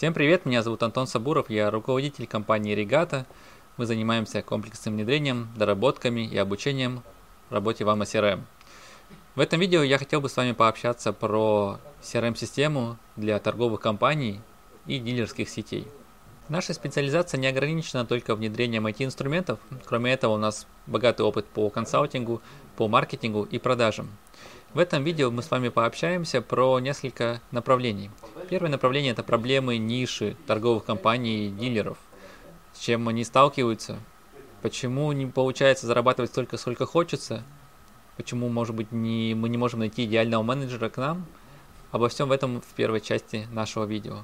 [0.00, 3.26] Всем привет, меня зовут Антон Сабуров, я руководитель компании Регата.
[3.76, 7.02] Мы занимаемся комплексным внедрением, доработками и обучением
[7.50, 8.40] работе в AMA CRM.
[9.34, 14.40] В этом видео я хотел бы с вами пообщаться про CRM-систему для торговых компаний
[14.86, 15.86] и дилерских сетей.
[16.48, 22.40] Наша специализация не ограничена только внедрением IT-инструментов, кроме этого у нас богатый опыт по консалтингу,
[22.78, 24.08] по маркетингу и продажам.
[24.72, 28.08] В этом видео мы с вами пообщаемся про несколько направлений.
[28.48, 31.98] Первое направление– это проблемы ниши торговых компаний и дилеров.
[32.72, 33.98] С чем они сталкиваются,
[34.62, 37.42] почему не получается зарабатывать столько, сколько хочется,
[38.16, 41.26] почему, может быть, не, мы не можем найти идеального менеджера к нам.
[41.90, 44.18] Обо всем этом в первой части нашего видео.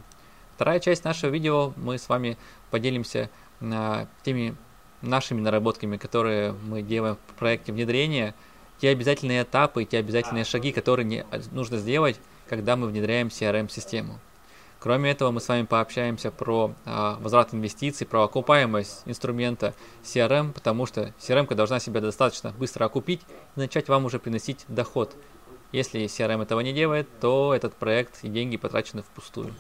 [0.55, 2.39] Вторая часть нашего видео мы с вами
[2.71, 4.55] поделимся на теми
[5.03, 8.33] нашими наработками, которые мы делаем в проекте внедрения,
[8.81, 14.19] те обязательные этапы, те обязательные шаги, которые не, нужно сделать, когда мы внедряем CRM-систему.
[14.79, 19.75] Кроме этого, мы с вами пообщаемся про а, возврат инвестиций, про окупаемость инструмента
[20.05, 23.23] CRM, потому что CRM должна себя достаточно быстро окупить
[23.57, 25.17] и начать вам уже приносить доход.
[25.73, 29.55] Если CRM этого не делает, то этот проект и деньги потрачены впустую.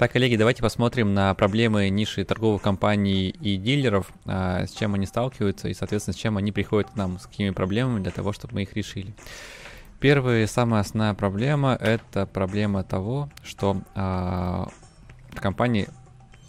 [0.00, 5.04] Так, коллеги, давайте посмотрим на проблемы ниши торговых компаний и дилеров, а, с чем они
[5.04, 8.54] сталкиваются и, соответственно, с чем они приходят к нам, с какими проблемами для того, чтобы
[8.54, 9.14] мы их решили.
[10.00, 15.86] Первая и самая основная проблема– это проблема того, что э, в компании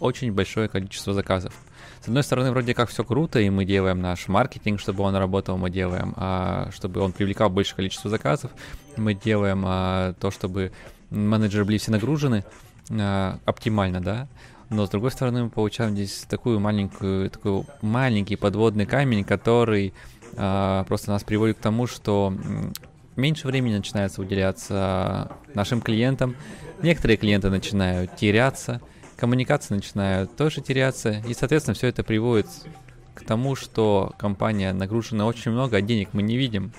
[0.00, 1.52] очень большое количество заказов.
[2.00, 5.58] С одной стороны, вроде как все круто, и мы делаем наш маркетинг, чтобы он работал,
[5.58, 8.50] мы делаем, а, чтобы он привлекал большее количество заказов,
[8.96, 10.72] мы делаем а, то, чтобы
[11.10, 12.44] менеджеры были все нагружены,
[12.90, 14.28] э, оптимально, да,
[14.70, 19.92] но с другой стороны мы получаем здесь такую маленькую, такой маленький подводный камень, который
[20.34, 22.34] э, просто нас приводит к тому, что
[23.16, 26.36] меньше времени начинается уделяться нашим клиентам,
[26.82, 28.80] некоторые клиенты начинают теряться,
[29.16, 32.46] коммуникации начинают тоже теряться, и, соответственно, все это приводит
[33.14, 36.72] к тому, что компания нагружена очень много, а денег мы не видим.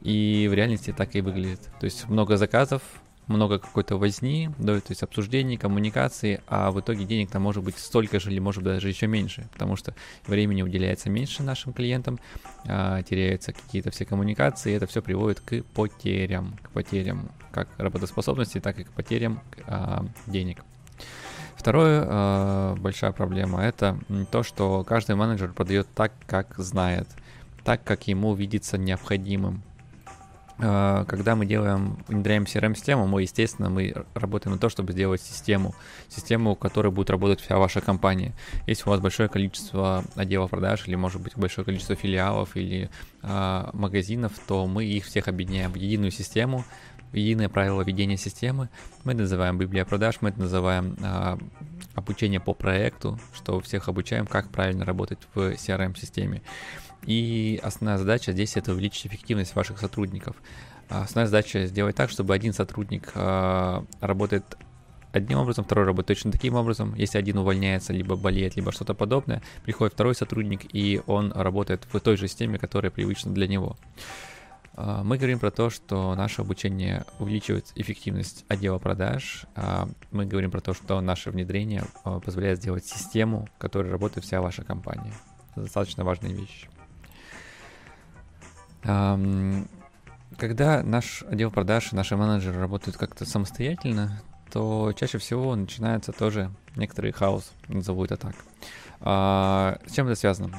[0.00, 1.60] И в реальности так и выглядит.
[1.78, 2.82] То есть много заказов,
[3.32, 7.78] много какой-то возни, да, то есть обсуждений, коммуникации, а в итоге денег там может быть
[7.78, 9.94] столько же или может даже еще меньше, потому что
[10.26, 12.20] времени уделяется меньше нашим клиентам,
[12.66, 18.60] а, теряются какие-то все коммуникации, и это все приводит к потерям, к потерям как работоспособности,
[18.60, 20.62] так и к потерям а, денег.
[21.56, 23.96] Второе, э, большая проблема, это
[24.32, 27.06] то, что каждый менеджер продает так, как знает,
[27.62, 29.62] так, как ему видится необходимым.
[30.58, 35.74] А, когда мы делаем, внедряем CRM-систему, мы, естественно, мы работаем на то, чтобы сделать систему,
[36.08, 38.32] систему, в которой будет работать вся ваша компания.
[38.66, 42.90] Если у вас большое количество отделов продаж, или, может быть, большое количество филиалов или
[43.22, 46.64] э, магазинов, то мы их всех объединяем в единую систему,
[47.12, 48.68] в единое правило ведения системы.
[49.04, 51.36] Мы это называем библия продаж, мы это называем э,
[51.94, 56.42] обучение по проекту, что всех обучаем, как правильно работать в CRM-системе.
[57.06, 60.36] И основная задача здесь это увеличить эффективность ваших сотрудников.
[60.88, 64.44] А основная задача сделать так, чтобы один сотрудник э, работает
[65.12, 66.94] одним образом, второй работает точно таким образом.
[66.94, 72.00] Если один увольняется, либо болеет, либо что-то подобное, приходит второй сотрудник, и он работает в
[72.00, 73.76] той же системе, которая привычна для него.
[74.74, 79.44] Мы говорим про то, что наше обучение увеличивает эффективность отдела продаж.
[80.10, 84.64] Мы говорим про то, что наше внедрение позволяет сделать систему, в которой работает вся ваша
[84.64, 85.12] компания.
[85.52, 86.68] Это достаточно важная вещь.
[88.82, 94.20] Когда наш отдел продаж наши менеджеры работают как-то самостоятельно,
[94.50, 98.34] то чаще всего начинается тоже некоторый хаос, назову это так.
[99.00, 100.58] А, с чем это связано?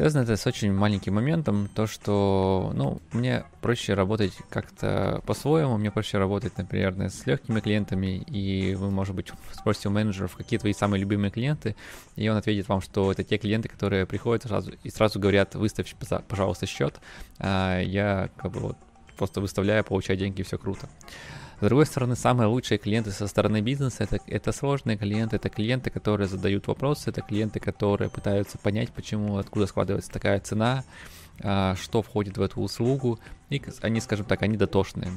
[0.00, 5.90] Связано это с очень маленьким моментом, то, что, ну, мне проще работать как-то по-своему, мне
[5.90, 10.72] проще работать, например, с легкими клиентами, и вы, может быть, спросите у менеджеров, какие твои
[10.72, 11.76] самые любимые клиенты,
[12.16, 15.94] и он ответит вам, что это те клиенты, которые приходят сразу и сразу говорят, выставь,
[16.26, 16.98] пожалуйста, счет,
[17.38, 18.78] а я как бы вот
[19.18, 20.88] просто выставляю, получаю деньги, все круто.
[21.60, 25.90] С другой стороны, самые лучшие клиенты со стороны бизнеса это, это сложные клиенты, это клиенты,
[25.90, 30.84] которые задают вопросы, это клиенты, которые пытаются понять, почему, откуда складывается такая цена,
[31.42, 33.20] а, что входит в эту услугу,
[33.50, 35.12] и они, скажем так, они дотошные.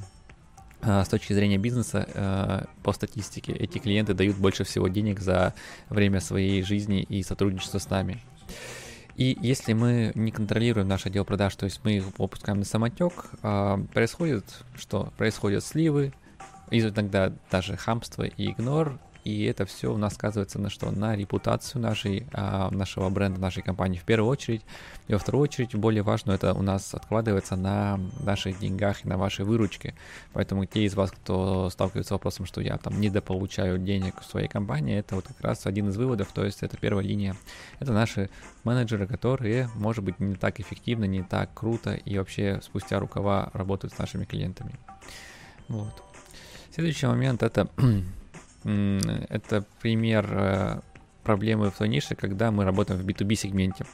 [0.81, 5.53] А, с точки зрения бизнеса, а, по статистике, эти клиенты дают больше всего денег за
[5.87, 8.21] время своей жизни и сотрудничества с нами.
[9.15, 13.29] И если мы не контролируем наш отдел продаж, то есть мы их опускаем на самотек,
[13.93, 14.43] происходит
[14.75, 15.13] что?
[15.17, 16.11] Происходят сливы,
[16.71, 20.91] иногда даже хамство и игнор, и это все у нас сказывается на что?
[20.91, 24.63] На репутацию нашей, а, нашего бренда, нашей компании в первую очередь,
[25.07, 29.17] и во вторую очередь, более важно, это у нас откладывается на наших деньгах и на
[29.17, 29.95] вашей выручке,
[30.33, 34.49] поэтому те из вас, кто сталкивается с вопросом, что я там недополучаю денег в своей
[34.49, 37.35] компании, это вот как раз один из выводов, то есть это первая линия,
[37.79, 38.29] это наши
[38.65, 43.93] менеджеры, которые, может быть, не так эффективно, не так круто и вообще спустя рукава работают
[43.93, 44.73] с нашими клиентами.
[45.69, 46.12] Вот.
[46.73, 47.69] Следующий момент это,
[48.63, 50.79] это пример э,
[51.23, 53.85] проблемы в той нише, когда мы работаем в B2B сегменте.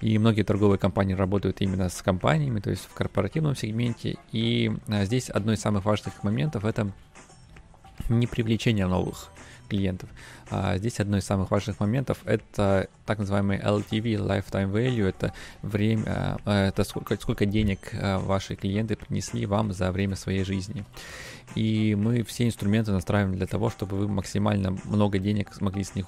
[0.00, 4.16] И многие торговые компании работают именно с компаниями, то есть в корпоративном сегменте.
[4.32, 6.90] И э, здесь одно из самых важных моментов это
[8.08, 9.30] не привлечение новых
[9.68, 10.08] клиентов.
[10.50, 15.32] А здесь одно из самых важных моментов это так называемый LTV, Lifetime Value, это
[15.62, 20.84] время, э, это сколько, сколько денег э, ваши клиенты принесли вам за время своей жизни.
[21.54, 26.06] И мы все инструменты настраиваем для того, чтобы вы максимально много денег смогли с них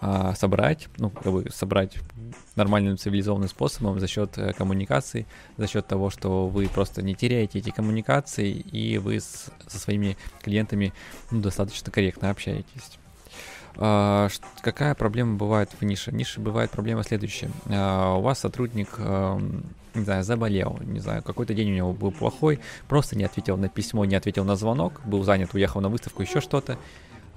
[0.00, 1.96] а, собрать, ну, как бы собрать
[2.56, 5.26] нормальным цивилизованным способом за счет э, коммуникаций,
[5.56, 10.16] за счет того, что вы просто не теряете эти коммуникации и вы с, со своими
[10.42, 10.92] клиентами
[11.30, 12.98] ну, достаточно корректно общаетесь.
[13.80, 14.28] А,
[14.60, 16.10] какая проблема бывает в нише?
[16.10, 17.50] В нише бывает проблема следующая.
[17.66, 19.38] А, у вас сотрудник, а,
[19.94, 23.68] не знаю, заболел, не знаю, какой-то день у него был плохой, просто не ответил на
[23.68, 26.76] письмо, не ответил на звонок, был занят, уехал на выставку, еще что-то.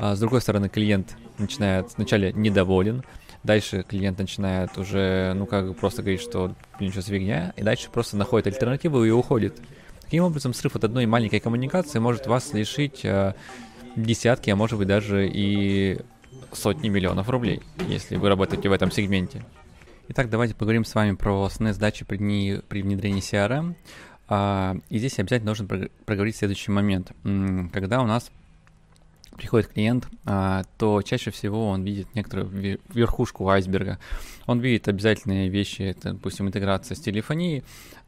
[0.02, 3.04] А с другой стороны, клиент начинает вначале недоволен,
[3.44, 8.18] дальше клиент начинает уже, ну, как просто говорить, что, блин, сейчас фигня, и дальше просто
[8.18, 9.62] находит альтернативу и уходит.
[10.02, 13.36] Таким образом, срыв от одной маленькой коммуникации может вас лишить э,
[13.96, 16.00] десятки, а может быть даже и
[16.52, 19.46] сотни миллионов рублей, если вы работаете в этом сегменте.
[20.08, 23.76] Итак, давайте поговорим с вами про основные задачи при, при внедрении CRM.
[24.28, 25.68] А, и здесь обязательно нужно
[26.06, 27.12] проговорить следующий момент.
[27.72, 28.32] Когда у нас
[29.42, 33.98] приходит клиент, а, то чаще всего он видит некоторую верхушку айсберга.
[34.46, 37.64] Он видит обязательные вещи, это, допустим, интеграция с телефонией,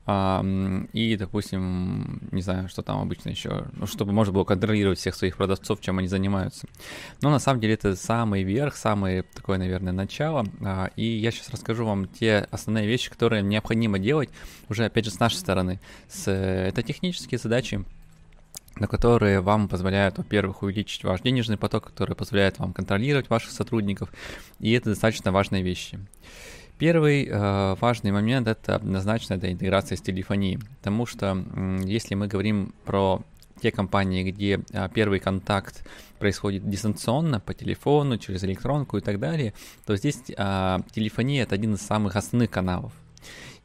[0.06, 5.38] и, допустим, не знаю, что там обычно еще, ну, чтобы можно было контролировать всех своих
[5.38, 6.68] продавцов, чем они занимаются.
[7.22, 10.46] Но на самом деле это самый верх, самое такое, наверное, начало.
[10.62, 14.30] А, и я сейчас расскажу вам те основные вещи, которые необходимо делать
[14.68, 15.80] уже, опять же, с нашей стороны.
[16.10, 17.86] С, это технические задачи,
[18.76, 24.10] на которые вам позволяют, во-первых, увеличить ваш денежный поток, который позволяет вам контролировать ваших сотрудников,
[24.60, 26.00] и это достаточно важные вещи.
[26.80, 32.28] Первый э, важный момент это однозначно это интеграция с телефонией, потому что э, если мы
[32.28, 33.22] говорим про
[33.62, 35.88] те компании, где э, первый контакт
[36.20, 39.54] происходит дистанционно по телефону, через электронку и так далее,
[39.86, 42.92] то здесь э, телефония это один из самых основных каналов.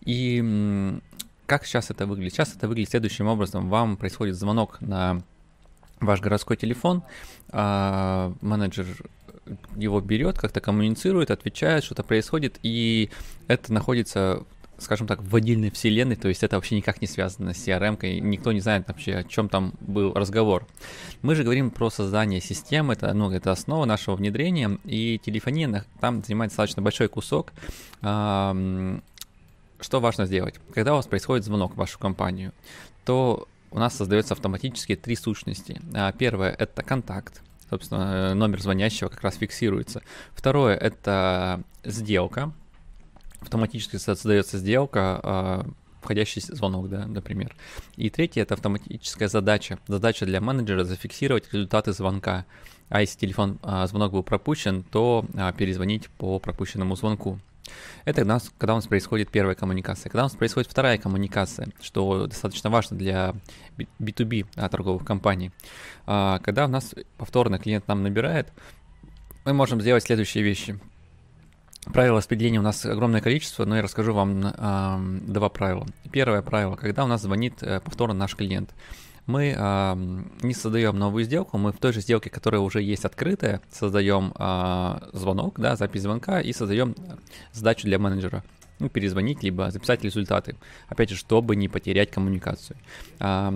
[0.04, 1.00] И
[1.48, 2.34] как сейчас это выглядит?
[2.34, 3.70] Сейчас это выглядит следующим образом.
[3.70, 5.22] Вам происходит звонок на
[5.98, 7.02] ваш городской телефон,
[7.50, 8.86] а менеджер
[9.74, 13.10] его берет, как-то коммуницирует, отвечает, что-то происходит, и
[13.48, 14.44] это находится
[14.78, 18.52] скажем так, в отдельной вселенной, то есть это вообще никак не связано с CRM, никто
[18.52, 20.66] не знает вообще, о чем там был разговор.
[21.20, 26.22] Мы же говорим про создание системы, это, ну, это основа нашего внедрения, и телефония там
[26.22, 27.52] занимает достаточно большой кусок,
[29.80, 30.56] что важно сделать?
[30.74, 32.52] Когда у вас происходит звонок в вашу компанию,
[33.04, 35.80] то у нас создается автоматически три сущности.
[35.94, 40.02] А, первое— это контакт, собственно, номер звонящего как раз фиксируется.
[40.34, 42.52] Второе— это сделка,
[43.40, 45.66] автоматически создается сделка, а,
[46.00, 47.54] входящий звонок, да, например.
[47.96, 49.78] И третье— это автоматическая задача.
[49.86, 52.46] Задача для менеджера зафиксировать результаты звонка.
[52.88, 57.38] А если телефон а, звонок был пропущен, то перезвонить по пропущенному звонку.
[58.04, 60.10] Это у нас, когда у нас происходит первая коммуникация.
[60.10, 63.34] Когда у нас происходит вторая коммуникация, что достаточно важно для
[64.00, 65.52] B2B а, торговых компаний.
[66.06, 68.52] А, когда у нас повторно клиент нам набирает,
[69.44, 70.78] мы можем сделать следующие вещи.
[71.92, 75.86] Правила распределения у нас огромное количество, но я расскажу вам э, два правила.
[76.12, 78.74] Первое правило, когда у нас звонит э, повторно наш клиент
[79.28, 79.96] мы э,
[80.42, 84.98] не создаем новую сделку, мы в той же сделке, которая уже есть открытая, создаем э,
[85.12, 86.96] звонок, да, запись звонка и создаем
[87.52, 88.42] задачу для менеджера.
[88.78, 90.56] Ну, перезвонить, либо записать результаты.
[90.88, 92.76] Опять же, чтобы не потерять коммуникацию.
[93.18, 93.52] А,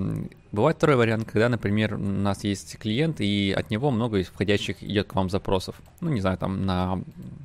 [0.50, 5.06] бывает второй вариант, когда, например, у нас есть клиент, и от него много входящих идет
[5.06, 5.80] к вам запросов.
[6.00, 7.00] Ну, не знаю, там на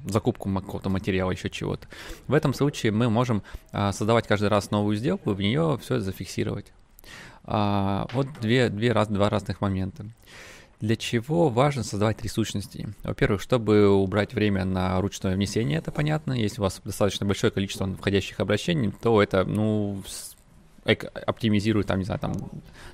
[0.06, 1.88] закупку какого-то материала, еще чего-то.
[2.28, 6.00] В этом случае мы можем а, создавать каждый раз новую сделку и в нее все
[6.00, 6.74] зафиксировать.
[7.44, 10.06] А, вот две, две раз, два разных момента.
[10.80, 12.94] Для чего важно создавать три сущности?
[13.04, 16.34] Во-первых, чтобы убрать время на ручное внесение, это понятно.
[16.34, 20.04] Если у вас достаточно большое количество входящих обращений, то это, ну,
[20.86, 22.34] оптимизирует там, не знаю, там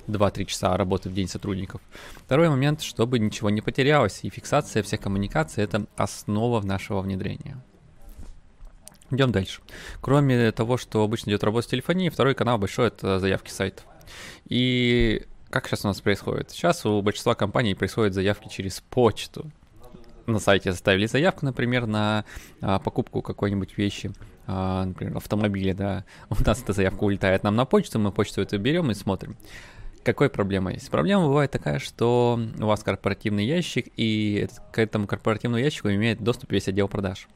[0.08, 1.80] 2-3 часа работы в день сотрудников.
[2.16, 7.62] Второй момент, чтобы ничего не потерялось, и фиксация всех коммуникаций— это основа нашего внедрения.
[9.10, 9.60] Идем дальше.
[10.00, 13.84] Кроме того, что обычно идет работа с телефонией, второй канал большой— это заявки сайтов.
[14.48, 16.50] И как сейчас у нас происходит?
[16.50, 19.50] Сейчас у большинства компаний происходят заявки через почту.
[20.26, 22.24] На сайте заставили заявку, например, на
[22.60, 24.10] а, покупку какой-нибудь вещи,
[24.46, 26.04] а, например, автомобиля, да.
[26.30, 29.36] У нас эта заявка улетает нам на почту, мы почту эту берем и смотрим.
[30.02, 30.90] Какой проблема есть?
[30.90, 36.52] Проблема бывает такая, что у вас корпоративный ящик, и к этому корпоративному ящику имеет доступ
[36.52, 37.28] весь отдел продаж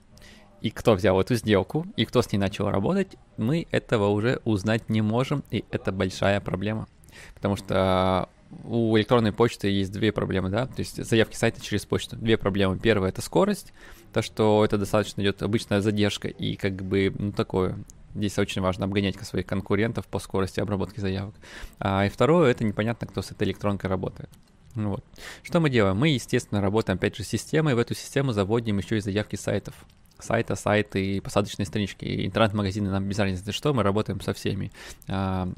[0.61, 4.89] и кто взял эту сделку, и кто с ней начал работать, мы этого уже узнать
[4.89, 6.89] не можем, и это большая проблема.
[7.35, 8.29] Потому что
[8.65, 12.17] у электронной почты есть две проблемы, да, то есть заявки сайта через почту.
[12.17, 12.79] Две проблемы.
[12.79, 13.73] Первая— это скорость,
[14.13, 17.77] то, что это достаточно идет обычная задержка, и как бы, ну, такое,
[18.15, 21.35] Здесь очень важно обгонять своих конкурентов по скорости обработки заявок.
[21.79, 24.31] А, и второе, это непонятно, кто с этой электронкой работает.
[24.75, 25.05] Вот.
[25.43, 25.97] Что мы делаем?
[25.97, 29.75] Мы, естественно, работаем опять же с системой, в эту систему заводим еще и заявки сайтов
[30.23, 34.71] сайта, сайты посадочные странички, интернет-магазины, нам без разницы что, мы работаем со всеми
[35.09, 35.49] а,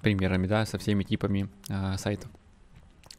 [0.00, 2.30] примерами, да, со всеми типами а, сайтов.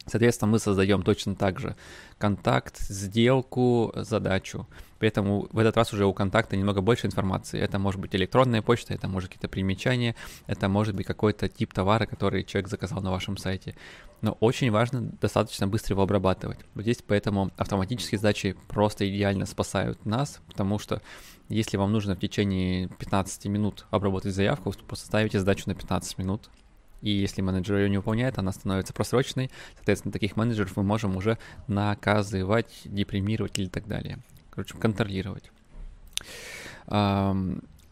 [0.08, 1.76] Соответственно, мы создаем точно так же
[2.18, 4.66] контакт, сделку, задачу.
[4.98, 7.60] При этом в этот раз уже у контакта немного больше информации.
[7.60, 12.06] Это может быть электронная почта, это может какие-то примечания, это может быть какой-то тип товара,
[12.06, 13.76] который человек заказал на вашем сайте.
[14.20, 16.58] Но очень важно достаточно быстро его обрабатывать.
[16.74, 21.00] Вот здесь поэтому автоматические задачи просто идеально спасают нас, потому что
[21.48, 26.18] если вам нужно в течение 15 минут обработать заявку, вы просто ставите задачу на 15
[26.18, 26.50] минут,
[27.00, 29.50] и если менеджер ее не выполняет, она становится просроченной.
[29.76, 34.18] Соответственно, таких менеджеров мы можем уже наказывать, депримировать или так далее.
[34.50, 35.50] Короче, контролировать.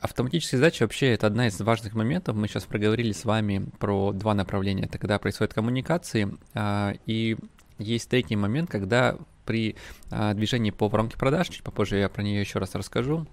[0.07, 2.37] Автоматические задачи вообще это одна из важных моментов.
[2.37, 4.85] Мы сейчас проговорили с вами про два направления.
[4.85, 7.37] Это когда происходят коммуникации, а, и
[7.79, 9.75] есть третий момент, когда при
[10.11, 13.27] а, движении по воронке продаж, чуть попозже я про нее еще раз расскажу,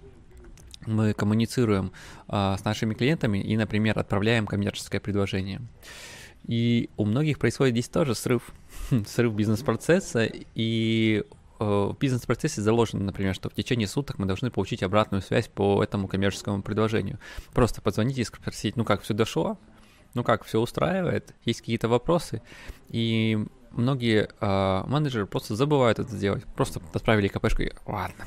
[0.86, 1.92] мы коммуницируем
[2.28, 5.60] а, с нашими клиентами и, например, отправляем коммерческое предложение.
[6.46, 8.52] И у многих происходит здесь тоже срыв,
[9.06, 11.24] срыв бизнес-процесса, и
[11.58, 15.82] э, в бизнес-процессе заложено, например, что в течение суток мы должны получить обратную связь по
[15.82, 17.18] этому коммерческому предложению.
[17.54, 19.58] Просто позвонить и спросить, ну как, все дошло?
[20.12, 21.34] Ну как, все устраивает?
[21.44, 22.42] Есть какие-то вопросы?
[22.88, 23.38] И
[23.70, 26.44] многие э, менеджеры просто забывают это сделать.
[26.54, 28.26] Просто отправили КПшку и ладно,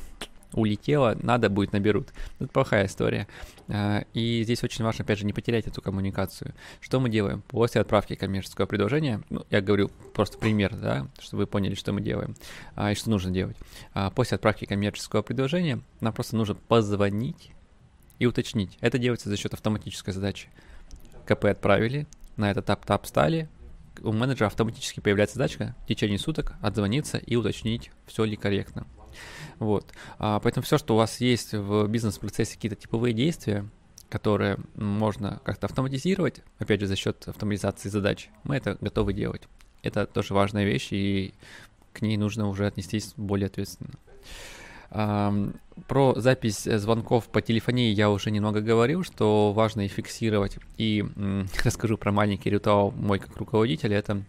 [0.53, 2.09] улетело, надо будет наберут.
[2.39, 3.27] Это плохая история.
[3.67, 6.53] А, и здесь очень важно, опять же, не потерять эту коммуникацию.
[6.79, 7.41] Что мы делаем?
[7.47, 12.01] После отправки коммерческого предложения, ну, я говорю просто пример, да, чтобы вы поняли, что мы
[12.01, 12.35] делаем
[12.75, 13.57] а, и что нужно делать.
[13.93, 17.51] А, после отправки коммерческого предложения нам просто нужно позвонить
[18.19, 18.77] и уточнить.
[18.81, 20.49] Это делается за счет автоматической задачи.
[21.25, 23.49] КП отправили, на этот тап-тап стали,
[24.01, 28.85] у менеджера автоматически появляется задачка в течение суток отзвониться и уточнить, все ли корректно.
[29.59, 29.91] Вот.
[30.19, 33.65] А, поэтому все, что у вас есть в бизнес-процессе, какие-то типовые действия,
[34.09, 39.43] которые можно как-то автоматизировать, опять же, за счет автоматизации задач, мы это готовы делать.
[39.83, 41.33] Это тоже важная вещь, и
[41.93, 43.93] к ней нужно уже отнестись более ответственно.
[44.89, 50.57] Про запись звонков по телефонии я уже немного говорил, что важно и фиксировать.
[50.77, 51.05] И
[51.63, 53.93] расскажу про маленький ритуал мой как руководитель.
[53.93, 54.23] Это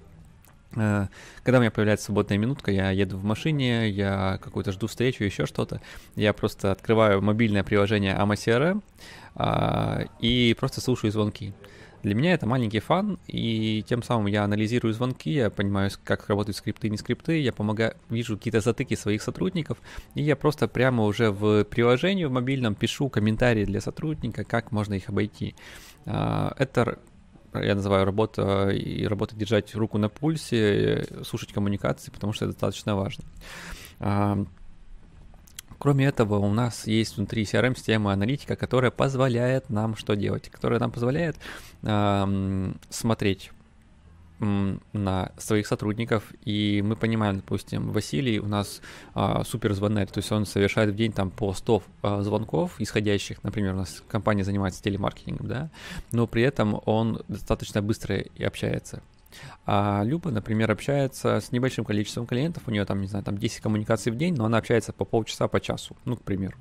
[0.71, 5.47] когда у меня появляется свободная минутка, я еду в машине, я какую-то жду встречу, еще
[5.47, 5.81] что-то,
[6.15, 8.83] я просто открываю мобильное приложение AMA CRM
[9.35, 11.55] а, и просто слушаю звонки.
[12.03, 16.57] Для меня это маленький фан, и тем самым я анализирую звонки, я понимаю, как работают
[16.57, 19.79] скрипты и не скрипты, я помогаю, вижу какие-то затыки своих сотрудников,
[20.15, 24.95] и я просто прямо уже в приложении в мобильном пишу комментарии для сотрудника, как можно
[24.95, 25.57] их обойти.
[26.07, 27.01] А, это
[27.55, 32.97] я называю работа и работа держать руку на пульсе, слушать коммуникации, потому что это достаточно
[32.97, 33.25] важно.
[34.01, 34.45] А,
[35.79, 40.49] кроме этого, у нас есть внутри CRM-система аналитика, которая позволяет нам что делать?
[40.49, 41.37] Которая нам позволяет
[41.83, 43.51] э, смотреть
[44.41, 48.81] на своих сотрудников, и мы понимаем, допустим, Василий у нас
[49.15, 53.43] а, супер звонарь, то есть он совершает в день там по 100 а, звонков исходящих,
[53.43, 55.71] например, у нас компания занимается телемаркетингом, да,
[56.13, 59.03] но при этом он достаточно быстро и общается.
[59.67, 63.61] А Люба, например, общается с небольшим количеством клиентов, у нее там, не знаю, там 10
[63.61, 66.57] коммуникаций в день, но она общается по полчаса, по часу, ну, к примеру.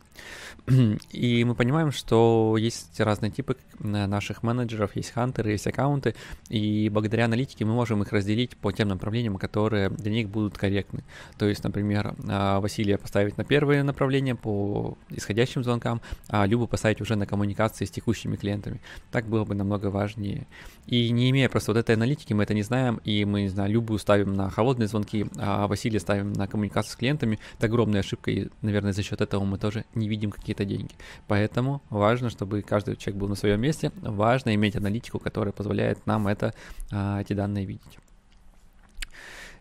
[1.11, 6.15] И мы понимаем, что есть разные типы наших менеджеров, есть хантеры, есть аккаунты,
[6.49, 11.03] и благодаря аналитике мы можем их разделить по тем направлениям, которые для них будут корректны.
[11.37, 17.01] То есть, например, а, Василия поставить на первое направление по исходящим звонкам, а Любу поставить
[17.01, 18.81] уже на коммуникации с текущими клиентами.
[19.11, 20.47] Так было бы намного важнее.
[20.87, 23.71] И не имея просто вот этой аналитики, мы это не знаем, и мы, не знаю,
[23.71, 27.39] Любу ставим на холодные звонки, а Василия ставим на коммуникацию с клиентами.
[27.57, 30.93] Это огромная ошибка, и, наверное, за счет этого мы тоже не видим какие-то деньги.
[31.27, 36.27] Поэтому важно, чтобы каждый человек был на своем месте, важно иметь аналитику, которая позволяет нам
[36.27, 36.53] это,
[36.91, 37.99] а, эти данные видеть.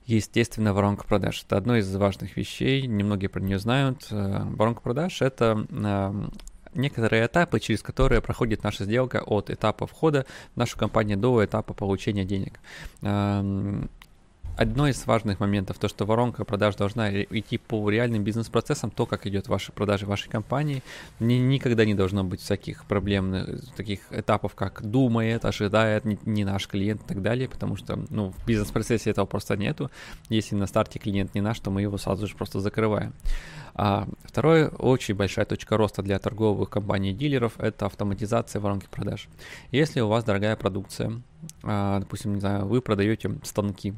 [0.07, 1.43] Естественно, воронка продаж.
[1.45, 4.07] Это одно из важных вещей, немногие про нее знают.
[4.13, 6.29] Э, воронка продаж— это а,
[6.77, 11.75] некоторые этапы, через которые проходит наша сделка от этапа входа в нашу компанию до этапа
[11.75, 12.61] получения денег.
[14.57, 19.27] Одно из важных моментов, то, что воронка продаж должна идти по реальным бизнес-процессам, то, как
[19.27, 20.83] идет ваши продажи вашей компании.
[21.21, 26.69] Ни, никогда не должно быть всяких проблемных, таких этапов, как думает, ожидает, не, не наш
[26.69, 29.91] клиент и так далее, потому что ну, в бизнес-процессе этого просто нету.
[30.31, 33.13] Если на старте клиент не наш, то мы его сразу же просто закрываем.
[33.75, 39.29] А второе, очень большая точка роста для торговых компаний и дилеров– это автоматизация воронки продаж.
[39.71, 41.21] Если у вас дорогая продукция,
[41.63, 43.93] а, допустим, не знаю, вы продаете станки,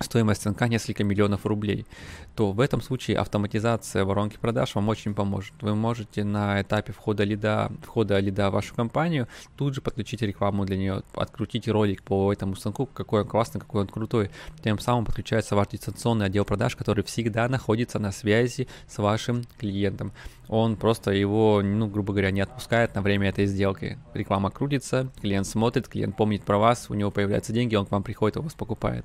[0.00, 1.86] стоимость станка несколько миллионов рублей,
[2.34, 5.52] то в этом случае автоматизация воронки продаж вам очень поможет.
[5.60, 10.64] Вы можете на этапе входа лида, входа лида в вашу компанию тут же подключить рекламу
[10.64, 14.30] для нее, открутить ролик по этому станку, какой он классный, какой он крутой.
[14.62, 20.12] Тем самым подключается ваш дистанционный отдел продаж, который всегда находится на связи с вашим клиентом.
[20.48, 23.98] Он просто его, ну, грубо говоря, не отпускает на время этой сделки.
[24.14, 28.02] Реклама крутится, клиент смотрит, клиент помнит про вас, у него появляются деньги, он к вам
[28.02, 29.04] приходит, у вас покупает.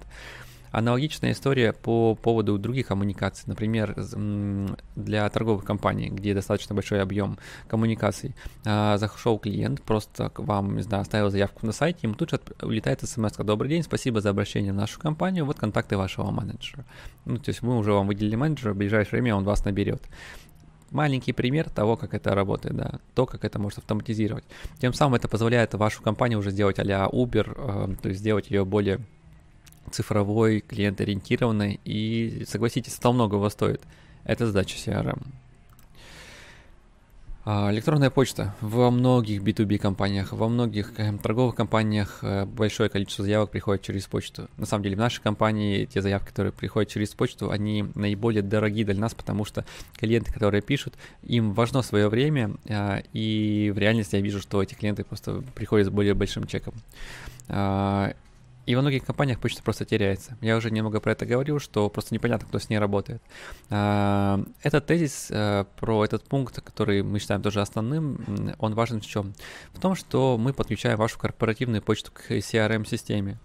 [0.73, 3.43] Аналогичная история по поводу других коммуникаций.
[3.45, 3.95] Например,
[4.95, 7.37] для торговых компаний, где достаточно большой объем
[7.67, 8.35] коммуникаций.
[8.65, 12.39] А, зашел клиент, просто к вам, не знаю, оставил заявку на сайте, ему тут же
[12.63, 16.85] улетает смс «Добрый день, спасибо за обращение в нашу компанию, вот контакты вашего менеджера».
[17.25, 20.01] Ну, то есть мы уже вам выделили менеджера, в ближайшее время он вас наберет
[20.89, 24.45] маленький пример того, как это работает, да, то, как это может автоматизировать.
[24.79, 28.63] Тем самым это позволяет вашу компанию уже сделать а-ля Uber, э, то есть сделать ее
[28.63, 28.99] более
[29.93, 33.81] цифровой, клиент-ориентированной, и, согласитесь, это многого стоит.
[34.25, 35.21] Это задача CRM.
[37.45, 38.55] А, электронная почта.
[38.62, 44.05] Во многих B2B компаниях, во многих э, торговых компаниях э, большое количество заявок приходит через
[44.05, 44.47] почту.
[44.55, 48.85] На самом деле в нашей компании те заявки, которые приходят через почту, они наиболее дорогие
[48.85, 49.65] для нас, потому что
[49.97, 54.73] клиенты, которые пишут, им важно свое время, а, и в реальности я вижу, что эти
[54.73, 56.73] клиенты просто приходят с более большим чеком.
[58.65, 60.38] И во многих компаниях почта просто теряется.
[60.41, 63.21] Я уже немного про это говорил, что просто непонятно, кто с ней работает.
[63.69, 69.06] А, этот тезис э, про этот пункт, который мы считаем тоже основным, он важен в
[69.06, 69.34] чем?
[69.73, 73.38] В том, что мы подключаем вашу корпоративную почту к CRM-системе.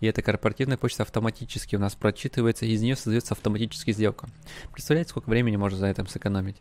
[0.00, 4.28] И эта корпоративная почта автоматически у нас прочитывается, и из нее создается автоматически сделка.
[4.72, 6.56] Представляете, сколько времени можно за этим сэкономить?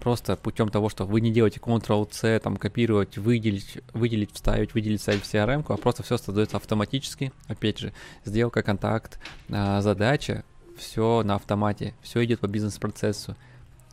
[0.00, 5.22] Просто путем того, что вы не делаете Ctrl-C, там, копировать, выделить, выделить, вставить, выделить, вставить
[5.22, 7.32] в CRM, а просто все создается автоматически.
[7.46, 7.92] Опять же,
[8.24, 10.44] сделка, контакт, а, задача,
[10.76, 13.36] все на автомате, все идет по бизнес-процессу.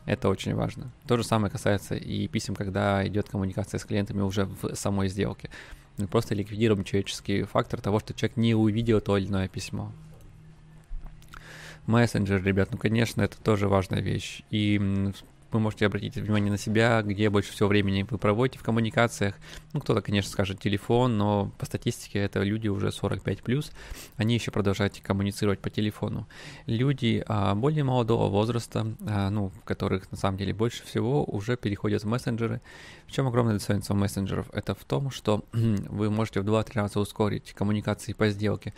[0.06, 0.90] Это очень важно.
[1.06, 5.50] То же самое касается и писем, когда идет коммуникация с клиентами уже в самой сделке.
[5.98, 9.92] Мы просто ликвидируем человеческий фактор того, что человек не увидел то или иное письмо.
[11.86, 14.42] Мессенджер, ребят, ну, конечно, это тоже важная вещь.
[14.50, 15.12] И
[15.50, 19.34] вы можете обратить внимание на себя, где больше всего времени вы проводите в коммуникациях.
[19.72, 23.70] Ну, кто-то, конечно, скажет телефон, но по статистике это люди уже 45+,
[24.16, 26.28] они еще продолжают коммуницировать по телефону.
[26.66, 32.02] Люди а, более молодого возраста, а, ну, которых на самом деле больше всего, уже переходят
[32.02, 32.60] в мессенджеры.
[33.06, 34.48] В чем огромное достоинство мессенджеров?
[34.52, 38.74] Это в том, что вы можете в 2-3 раза ускорить коммуникации по сделке,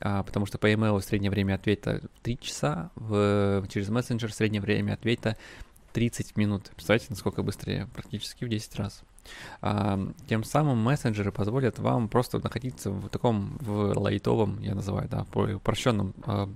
[0.00, 4.92] а, потому что по email среднее время ответа 3 часа, в, через мессенджер среднее время
[4.92, 5.36] ответа
[5.94, 6.70] 30 минут.
[6.74, 7.88] Представляете, насколько быстрее?
[7.94, 9.04] Практически в 10 раз.
[9.62, 15.24] А, тем самым мессенджеры позволят вам просто находиться в таком в лайтовом, я называю, да,
[15.32, 16.50] упрощенном а,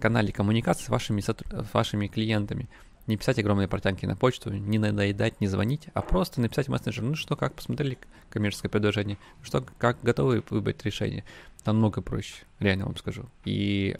[0.00, 1.34] канале коммуникации с вашими, с
[1.72, 2.68] вашими клиентами.
[3.06, 7.14] Не писать огромные портянки на почту, не надоедать, не звонить, а просто написать мессенджер, ну
[7.14, 7.96] что, как, посмотрели
[8.28, 11.24] коммерческое предложение, что, как, готовы выбрать решение.
[11.64, 13.26] Намного проще, реально вам скажу.
[13.44, 13.96] И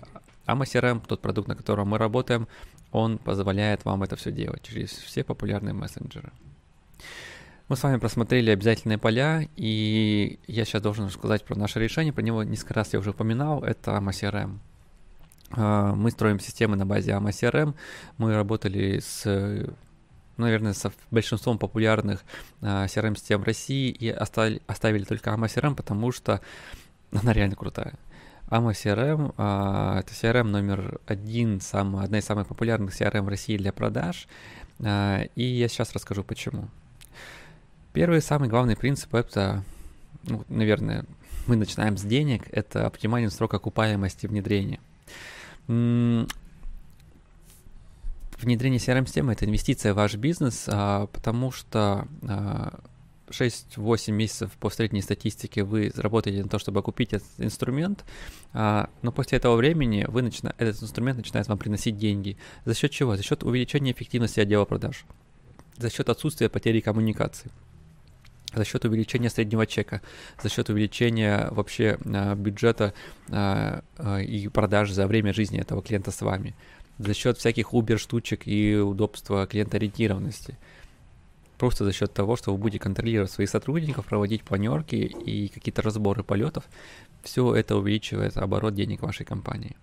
[0.46, 2.48] AMA CRM, тот продукт, на котором мы работаем,
[2.92, 6.32] он позволяет вам это все делать через все популярные мессенджеры.
[7.68, 12.22] Мы с вами просмотрели обязательные поля, и я сейчас должен сказать про наше решение, про
[12.22, 14.58] него несколько раз я уже упоминал, это AMA.
[15.52, 17.74] А, мы строим системы на базе AMA
[18.18, 19.72] мы работали с
[20.36, 22.24] наверное, со большинством популярных
[22.62, 26.40] CRM-систем России и оставили, только AMA потому что
[27.12, 27.94] она реально крутая.
[28.50, 29.32] AMA CRM
[29.98, 34.26] это CRM номер один, сам, одна из самых популярных CRM в России для продаж,
[34.80, 36.68] uh, и я сейчас расскажу почему.
[37.92, 39.62] Первый самый главный принцип это,
[40.24, 41.04] ну, наверное,
[41.46, 44.80] мы начинаем с денег, это оптимальный срок окупаемости внедрения.
[45.66, 46.26] Внедрение
[48.78, 52.08] CRM-системы– это инвестиция в ваш бизнес, а, потому что
[53.30, 58.04] 6-8 а, месяцев по средней статистике вы работаете на то, чтобы купить этот инструмент,
[58.52, 60.54] а, но после этого времени вы начина...
[60.58, 62.36] этот инструмент начинает вам приносить деньги.
[62.64, 63.16] За счет чего?
[63.16, 65.04] За счет увеличения эффективности отдела продаж,
[65.76, 67.50] за счет отсутствия потери коммуникации
[68.54, 70.02] за счет увеличения среднего чека,
[70.42, 72.94] за счет увеличения вообще э, бюджета
[73.28, 73.80] э,
[74.24, 76.54] и продаж за время жизни этого клиента с вами,
[76.98, 80.58] за счет всяких Uber штучек и удобства клиентоориентированности.
[81.60, 86.24] Просто за счет того, что вы будете контролировать своих сотрудников, проводить планерки и какие-то разборы
[86.24, 86.64] полетов,
[87.22, 89.76] все это увеличивает оборот денег вашей компании.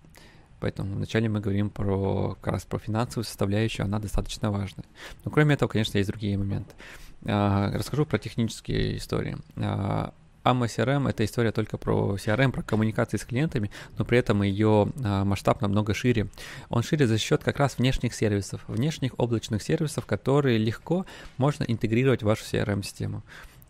[0.60, 4.86] Поэтому вначале мы говорим про как раз про финансовую составляющую, она достаточно важна.
[5.24, 6.74] Но кроме этого, конечно, есть другие моменты.
[7.28, 9.38] А, расскажу про технические истории.
[10.48, 14.44] AMA а, CRM— это история только про CRM, про коммуникации с клиентами, но при этом
[14.44, 16.28] ее а, масштаб намного шире.
[16.70, 21.06] Он шире за счет как раз внешних сервисов, внешних облачных сервисов, которые легко
[21.38, 23.24] можно интегрировать в вашу CRM-систему.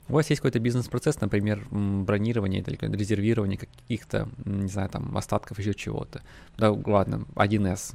[0.09, 5.73] У вас есть какой-то бизнес-процесс, например, бронирование или резервирование каких-то, не знаю, там, остатков еще
[5.73, 6.21] чего-то.
[6.57, 7.93] Да, ладно, 1С.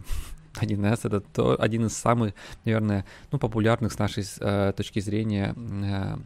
[0.61, 2.35] 1С это то, один из самых,
[2.67, 6.17] наверное, ну, популярных с нашей э, точки зрения э,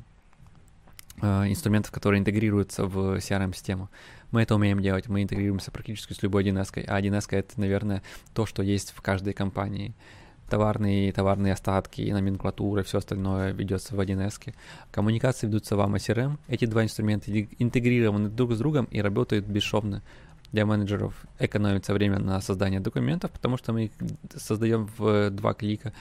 [1.22, 3.90] инструментов, которые интегрируются в CRM-систему.
[4.32, 8.02] Мы это умеем делать, мы интегрируемся практически с любой 1С, а 1С это, наверное,
[8.34, 9.94] то, что есть в каждой компании.
[10.48, 14.54] Товарные, товарные остатки, номенклатура, все остальное ведется в 1С.
[14.92, 16.38] Коммуникации ведутся в AMA CRM.
[16.46, 20.02] Эти два инструмента интегрированы друг с другом и работают бесшовно
[20.52, 23.90] для менеджеров экономится время на создание документов, потому что мы их
[24.36, 25.92] создаем в два клика.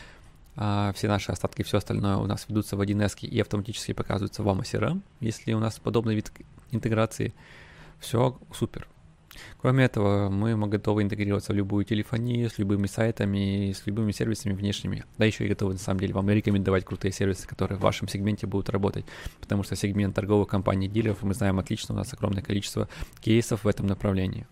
[0.58, 4.48] А все наши остатки, все остальное у нас ведутся в 1С и автоматически показываются в
[4.48, 6.32] AMA если у нас подобный вид
[6.72, 7.34] интеграции.
[8.00, 8.88] Все супер.
[9.60, 15.04] Кроме этого, мы готовы интегрироваться в любую телефонию, с любыми сайтами, с любыми сервисами внешними.
[15.18, 18.48] Да, еще и готовы, на самом деле, вам рекомендовать крутые сервисы, которые в вашем сегменте
[18.48, 19.06] будут работать,
[19.42, 22.88] потому что сегмент торговых компаний дилеров мы знаем отлично, у нас огромное количество
[23.20, 24.48] кейсов в этом направлении.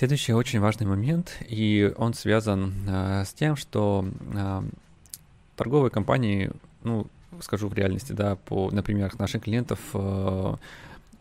[0.00, 4.62] Следующий очень важный момент, и он связан э, с тем, что э,
[5.56, 6.50] торговые компании,
[6.82, 7.06] ну,
[7.42, 10.54] скажу в реальности, да, по, например, наших клиентов э,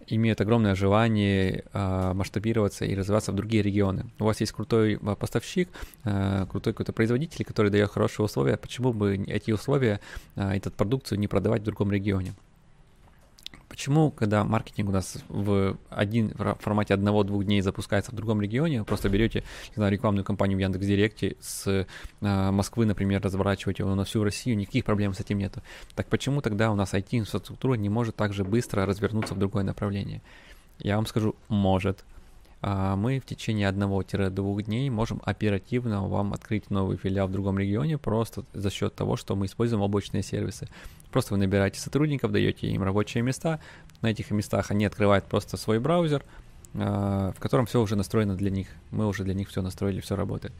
[0.07, 4.05] имеют огромное желание э, масштабироваться и развиваться в другие регионы.
[4.17, 5.67] У вас есть крутой а, поставщик,
[6.05, 8.55] э, крутой какой-то производитель, который дает хорошие условия.
[8.55, 9.99] Почему бы эти условия,
[10.37, 12.33] э, эту продукцию не продавать в другом регионе?
[13.79, 18.83] Почему, когда маркетинг у нас в, один, в формате одного-двух дней запускается в другом регионе,
[18.83, 21.85] просто берете не знаю, рекламную кампанию в Яндекс.Директе с э,
[22.51, 25.61] Москвы, например, разворачиваете его на всю Россию, никаких проблем с этим нету.
[25.95, 30.21] Так почему тогда у нас IT-инфраструктура не может так же быстро развернуться в другое направление?
[30.79, 32.03] Я вам скажу, может.
[32.61, 37.97] А мы в течение одного-двух дней можем оперативно вам открыть новый филиал в другом регионе
[37.97, 40.67] просто за счет того, что мы используем облачные сервисы.
[41.09, 43.59] Просто вы набираете сотрудников, даете им рабочие места,
[44.01, 46.23] на этих местах они открывают просто свой браузер,
[46.73, 48.67] а, в котором все уже настроено для них.
[48.91, 50.53] Мы уже для них все настроили, все работает.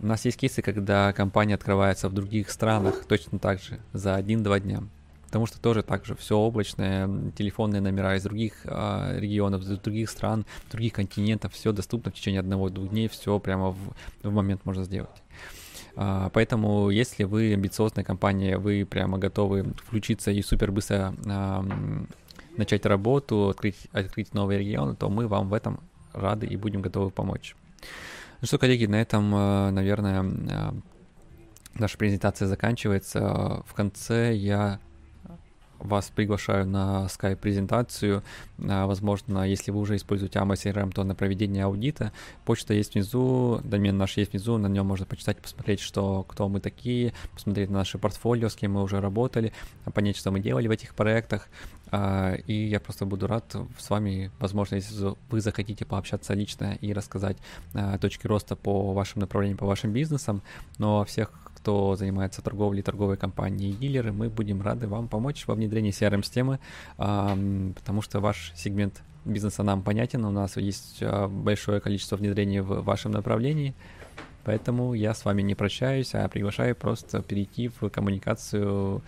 [0.00, 4.60] У нас есть кейсы, когда компания открывается в других странах точно так же за один-два
[4.60, 4.84] дня
[5.28, 10.08] потому что тоже так же все облачное, телефонные номера из других э, регионов, из других
[10.08, 13.78] стран, других континентов, все доступно в течение одного-двух дней, все прямо в,
[14.22, 15.22] в момент можно сделать.
[15.94, 22.06] Uh, поэтому, если вы амбициозная компания, вы прямо готовы включиться и супер быстро uh,
[22.56, 25.80] начать работу, открыть, открыть новые регионы, то мы вам в этом
[26.12, 27.56] рады и будем готовы помочь.
[28.40, 29.30] Ну что, коллеги, на этом,
[29.74, 30.72] наверное,
[31.74, 33.64] наша презентация заканчивается.
[33.66, 34.78] В конце я
[35.78, 38.22] вас приглашаю на скайп-презентацию.
[38.68, 42.12] А, возможно, если вы уже используете AMA CRM, то на проведение аудита.
[42.44, 46.60] Почта есть внизу, домен наш есть внизу, на нем можно почитать, посмотреть, что, кто мы
[46.60, 49.52] такие, посмотреть на наше портфолио, с кем мы уже работали,
[49.94, 51.48] понять, что мы делали в этих проектах.
[51.90, 56.92] А, и я просто буду рад с вами, возможно, если вы захотите пообщаться лично и
[56.92, 57.38] рассказать
[57.74, 60.42] а, точки роста по вашим направлениям, по вашим бизнесам.
[60.78, 65.54] Но всех кто занимается торговлей, торговой компанией и дилеры, мы будем рады вам помочь во
[65.54, 66.60] внедрении CRM-системы,
[66.96, 72.82] потому что ваш сегмент бизнеса нам понятен, у нас есть а, большое количество внедрений в
[72.82, 73.74] вашем направлении,
[74.44, 79.02] поэтому я с вами не прощаюсь, а приглашаю просто перейти в коммуникацию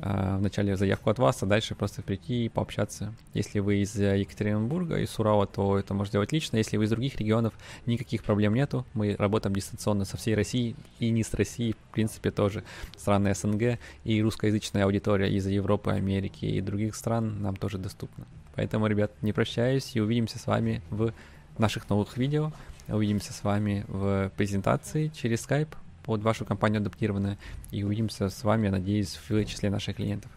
[0.00, 3.14] а, вначале заявку от вас, а дальше просто прийти и пообщаться.
[3.34, 6.56] Если вы из Екатеринбурга, из Сурала, то это можно сделать лично.
[6.56, 7.52] Если вы из других регионов,
[7.84, 8.86] никаких проблем нету.
[8.94, 12.64] Мы работаем дистанционно со всей России и не с Россией, в принципе, тоже.
[12.96, 18.26] Страны СНГ и русскоязычная аудитория из Европы, Америки и других стран нам тоже доступна.
[18.54, 21.12] Поэтому, ребят, не прощаюсь и увидимся с вами в
[21.58, 22.52] наших новых видео.
[22.88, 27.38] Увидимся с вами в презентации через Skype под вашу компанию адаптированная.
[27.70, 30.30] И увидимся с вами, надеюсь, в числе наших клиентов.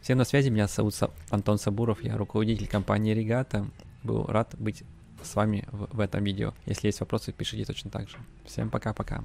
[0.00, 0.94] Всем на связи, меня зовут
[1.30, 3.66] Антон Сабуров, я руководитель компании Регата.
[4.02, 4.82] Был рад быть
[5.22, 6.54] с вами в, в этом видео.
[6.66, 8.16] Если есть вопросы, пишите точно так же.
[8.44, 9.22] Всем пока-пока.